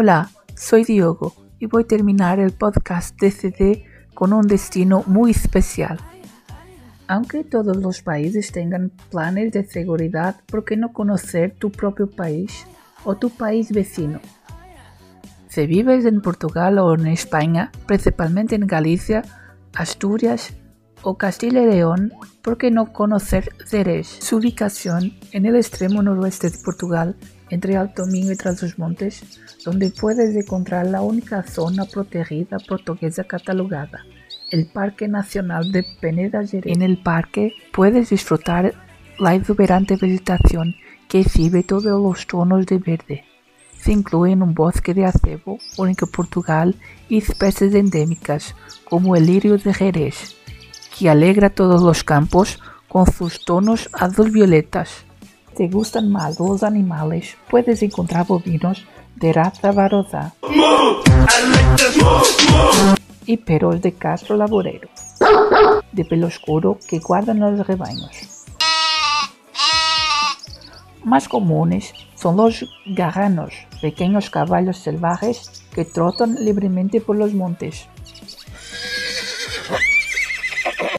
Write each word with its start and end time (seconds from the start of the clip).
Hola, 0.00 0.30
soy 0.54 0.84
Diogo 0.84 1.34
y 1.58 1.66
voy 1.66 1.82
a 1.82 1.88
terminar 1.88 2.38
el 2.38 2.52
podcast 2.52 3.20
de 3.20 3.32
CD 3.32 3.84
con 4.14 4.32
un 4.32 4.46
destino 4.46 5.02
muy 5.08 5.32
especial. 5.32 5.98
Aunque 7.08 7.42
todos 7.42 7.76
los 7.78 8.00
países 8.02 8.52
tengan 8.52 8.92
planes 9.10 9.50
de 9.50 9.64
seguridad, 9.64 10.36
¿por 10.46 10.64
qué 10.64 10.76
no 10.76 10.92
conocer 10.92 11.56
tu 11.58 11.72
propio 11.72 12.08
país 12.08 12.64
o 13.02 13.16
tu 13.16 13.28
país 13.28 13.72
vecino? 13.72 14.20
Si 15.48 15.66
vives 15.66 16.04
en 16.04 16.22
Portugal 16.22 16.78
o 16.78 16.94
en 16.94 17.08
España, 17.08 17.72
principalmente 17.88 18.54
en 18.54 18.68
Galicia, 18.68 19.24
Asturias 19.74 20.54
o 21.02 21.18
Castilla 21.18 21.60
y 21.62 21.66
León, 21.66 22.12
¿por 22.42 22.56
qué 22.56 22.70
no 22.70 22.92
conocer 22.92 23.50
Ceres? 23.66 24.06
Su 24.06 24.36
ubicación 24.36 25.14
en 25.32 25.44
el 25.44 25.56
extremo 25.56 26.04
noroeste 26.04 26.50
de 26.50 26.58
Portugal, 26.58 27.16
entre 27.50 27.76
Alto 27.76 28.06
Minho 28.06 28.32
y 28.32 28.36
Trás-os-Montes, 28.36 29.40
donde 29.64 29.90
puedes 29.90 30.34
encontrar 30.36 30.86
la 30.86 31.02
única 31.02 31.42
zona 31.42 31.84
protegida 31.84 32.58
portuguesa 32.58 33.24
catalogada, 33.24 34.04
el 34.50 34.66
Parque 34.66 35.08
Nacional 35.08 35.72
de 35.72 35.84
Peneda 36.00 36.42
Gerês. 36.42 36.72
En 36.74 36.82
el 36.82 37.02
parque 37.02 37.52
puedes 37.72 38.10
disfrutar 38.10 38.74
la 39.18 39.34
exuberante 39.34 39.96
vegetación 39.96 40.74
que 41.08 41.20
exhibe 41.20 41.62
todos 41.62 42.00
los 42.00 42.26
tonos 42.26 42.66
de 42.66 42.78
verde. 42.78 43.24
Se 43.80 43.92
incluyen 43.92 44.42
un 44.42 44.54
bosque 44.54 44.92
de 44.94 45.06
acebo, 45.06 45.58
único 45.76 46.06
en 46.06 46.12
Portugal, 46.12 46.76
y 47.08 47.18
especies 47.18 47.74
endémicas 47.74 48.54
como 48.84 49.16
el 49.16 49.26
lirio 49.26 49.56
de 49.56 49.72
Jerez, 49.72 50.36
que 50.96 51.08
alegra 51.08 51.50
todos 51.50 51.82
los 51.82 52.04
campos 52.04 52.60
con 52.88 53.06
sus 53.06 53.44
tonos 53.44 53.88
azul-violetas. 53.92 55.04
¿Te 55.58 55.66
gustan 55.66 56.08
más 56.08 56.38
los 56.38 56.62
animales? 56.62 57.36
Puedes 57.50 57.82
encontrar 57.82 58.24
bovinos 58.28 58.86
de 59.16 59.32
raza 59.32 59.72
varosa 59.72 60.32
y 63.26 63.36
perros 63.38 63.82
de 63.82 63.92
Castro 63.92 64.36
Laborero, 64.36 64.88
de 65.90 66.04
pelo 66.04 66.28
oscuro 66.28 66.78
que 66.88 67.00
guardan 67.00 67.40
los 67.40 67.66
rebaños. 67.66 68.46
Más 71.02 71.28
comunes 71.28 71.92
son 72.14 72.36
los 72.36 72.64
garranos, 72.86 73.52
pequeños 73.82 74.30
caballos 74.30 74.78
salvajes 74.78 75.64
que 75.74 75.84
trotan 75.84 76.36
libremente 76.36 77.00
por 77.00 77.16
los 77.16 77.34
montes. 77.34 77.88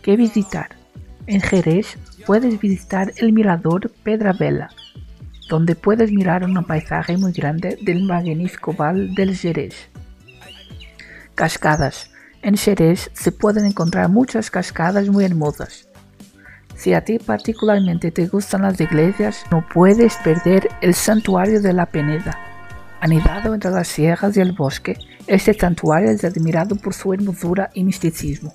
¿Qué 0.00 0.16
visitar? 0.16 0.70
En 1.26 1.42
Jerez 1.42 1.98
puedes 2.26 2.60
visitar 2.60 3.12
el 3.16 3.32
mirador 3.32 3.90
Pedra 4.02 4.32
Vela, 4.32 4.70
donde 5.48 5.76
puedes 5.76 6.10
mirar 6.10 6.44
un 6.44 6.62
paisaje 6.64 7.16
muy 7.16 7.32
grande 7.32 7.78
del 7.80 8.02
magnífico 8.02 8.72
Val 8.72 9.14
del 9.14 9.36
Jerez. 9.36 9.88
Cascadas. 11.36 12.10
En 12.42 12.56
Jerez 12.56 13.10
se 13.12 13.32
pueden 13.32 13.64
encontrar 13.64 14.08
muchas 14.08 14.50
cascadas 14.50 15.08
muy 15.08 15.24
hermosas. 15.24 15.88
Si 16.74 16.92
a 16.94 17.02
ti 17.02 17.18
particularmente 17.18 18.10
te 18.10 18.26
gustan 18.26 18.62
las 18.62 18.80
iglesias, 18.80 19.44
no 19.50 19.64
puedes 19.72 20.16
perder 20.16 20.68
el 20.80 20.94
Santuario 20.94 21.62
de 21.62 21.72
la 21.72 21.86
Peneda. 21.86 22.38
Anidado 23.00 23.54
entre 23.54 23.70
las 23.70 23.88
sierras 23.88 24.36
y 24.36 24.40
el 24.40 24.52
bosque, 24.52 24.98
este 25.26 25.54
santuario 25.54 26.10
es 26.10 26.24
admirado 26.24 26.76
por 26.76 26.92
su 26.92 27.12
hermosura 27.12 27.70
y 27.74 27.84
misticismo. 27.84 28.52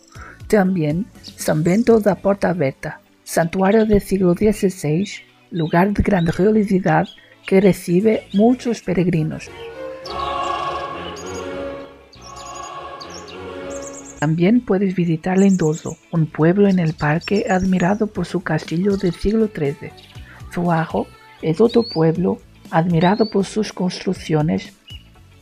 También 0.47 1.05
San 1.21 1.63
Bento 1.63 1.99
da 1.99 2.15
Porta 2.15 2.49
Abierta, 2.49 2.99
santuario 3.31 3.85
del 3.85 4.01
siglo 4.01 4.33
XVI, 4.33 5.07
lugar 5.51 5.93
de 5.93 6.03
gran 6.03 6.27
religiosidad 6.27 7.07
que 7.47 7.61
recibe 7.61 8.23
muchos 8.33 8.81
peregrinos. 8.81 9.49
También 14.19 14.59
puedes 14.59 14.95
visitar 14.95 15.37
Lendoso, 15.37 15.97
un 16.11 16.25
pueblo 16.25 16.67
en 16.67 16.77
el 16.77 16.93
parque 16.93 17.45
admirado 17.49 18.07
por 18.07 18.25
su 18.25 18.41
castillo 18.41 18.97
del 18.97 19.13
siglo 19.13 19.47
XIII. 19.47 19.93
Zuajo 20.53 21.07
es 21.41 21.61
otro 21.61 21.83
pueblo 21.87 22.37
admirado 22.69 23.29
por 23.31 23.45
sus 23.45 23.71
construcciones, 23.71 24.73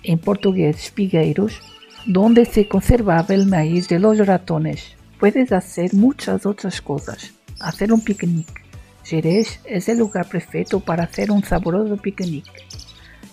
en 0.03 0.19
portugués 0.19 0.78
espigueiros, 0.78 1.59
donde 2.06 2.46
se 2.46 2.68
conservaba 2.68 3.34
el 3.34 3.47
maíz 3.47 3.90
de 3.90 3.97
los 3.97 4.19
ratones. 4.19 4.96
Puedes 5.19 5.52
hacer 5.52 5.96
muchas 5.96 6.46
otras 6.46 6.81
cosas. 6.81 7.34
Hacer 7.59 7.92
un 7.94 8.02
picnic. 8.02 8.47
Jerez 9.03 9.59
es 9.66 9.90
el 9.90 9.97
lugar 9.97 10.28
perfecto 10.28 10.80
para 10.80 11.03
hacer 11.03 11.31
un 11.31 11.44
sabroso 11.44 11.97
picnic. 11.97 12.46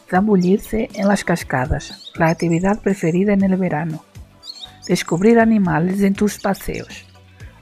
Zambullirse 0.09 0.89
en 0.95 1.09
las 1.09 1.25
cascadas, 1.25 2.13
la 2.17 2.29
actividad 2.29 2.81
preferida 2.81 3.33
en 3.33 3.43
el 3.43 3.57
verano 3.57 4.05
descubrir 4.87 5.39
animales 5.39 6.01
en 6.03 6.15
tus 6.15 6.39
paseos, 6.39 7.05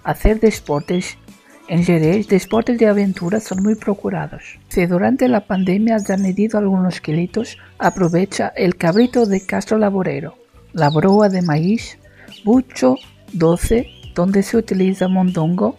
hacer 0.04 0.40
deportes. 0.40 1.18
En 1.66 1.82
Jerez, 1.82 2.28
deportes 2.28 2.78
de 2.78 2.86
aventura 2.86 3.40
son 3.40 3.62
muy 3.62 3.74
procurados. 3.74 4.58
Si 4.68 4.84
durante 4.84 5.28
la 5.28 5.46
pandemia 5.46 5.96
has 5.96 6.10
añadido 6.10 6.58
algunos 6.58 7.00
kilitos, 7.00 7.56
aprovecha 7.78 8.48
el 8.54 8.76
cabrito 8.76 9.24
de 9.24 9.44
Castro 9.46 9.78
Laborero, 9.78 10.36
la 10.74 10.90
broa 10.90 11.30
de 11.30 11.40
maíz, 11.40 11.98
bucho, 12.44 12.96
doce, 13.32 13.88
donde 14.14 14.42
se 14.42 14.58
utiliza 14.58 15.08
mondongo, 15.08 15.74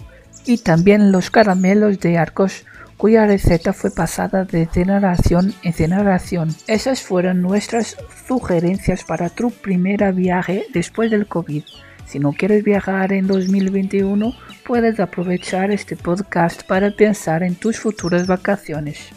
y 0.45 0.57
también 0.57 1.11
los 1.11 1.29
caramelos 1.29 1.99
de 1.99 2.17
arcos 2.17 2.65
cuya 2.97 3.25
receta 3.25 3.73
fue 3.73 3.91
pasada 3.91 4.45
de 4.45 4.67
generación 4.67 5.53
en 5.63 5.73
generación. 5.73 6.55
Esas 6.67 7.01
fueron 7.01 7.41
nuestras 7.41 7.97
sugerencias 8.27 9.03
para 9.03 9.29
tu 9.29 9.51
primera 9.51 10.11
viaje 10.11 10.65
después 10.73 11.11
del 11.11 11.27
COVID. 11.27 11.63
Si 12.05 12.19
no 12.19 12.31
quieres 12.33 12.63
viajar 12.63 13.11
en 13.13 13.27
2021, 13.27 14.33
puedes 14.65 14.99
aprovechar 14.99 15.71
este 15.71 15.95
podcast 15.95 16.63
para 16.63 16.91
pensar 16.91 17.43
en 17.43 17.55
tus 17.55 17.79
futuras 17.79 18.27
vacaciones. 18.27 19.09